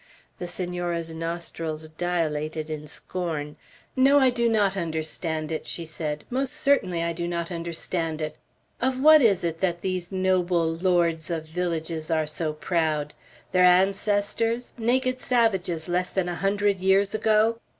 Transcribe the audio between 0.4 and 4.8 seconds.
Senora's nostrils dilated in scorn. "No, I do not